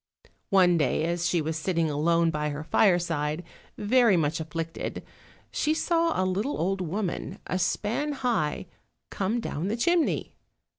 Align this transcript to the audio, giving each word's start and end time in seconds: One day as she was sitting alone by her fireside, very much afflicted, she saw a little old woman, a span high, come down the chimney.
One 0.49 0.79
day 0.79 1.03
as 1.03 1.29
she 1.29 1.41
was 1.43 1.55
sitting 1.57 1.87
alone 1.87 2.31
by 2.31 2.49
her 2.49 2.63
fireside, 2.63 3.43
very 3.77 4.17
much 4.17 4.39
afflicted, 4.39 5.03
she 5.51 5.75
saw 5.75 6.19
a 6.19 6.25
little 6.25 6.57
old 6.57 6.81
woman, 6.81 7.37
a 7.45 7.59
span 7.59 8.13
high, 8.13 8.65
come 9.11 9.39
down 9.39 9.67
the 9.67 9.77
chimney. 9.77 10.33